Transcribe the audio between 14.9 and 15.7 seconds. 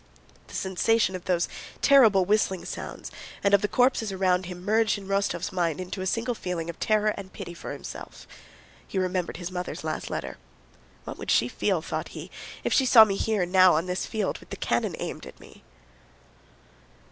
aimed at me?"